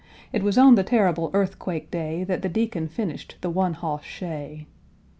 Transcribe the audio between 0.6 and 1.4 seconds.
the terrible